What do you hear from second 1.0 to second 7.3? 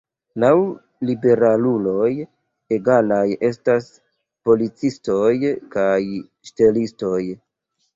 liberaluloj, egalaj estas policistoj kaj ŝtelistoj.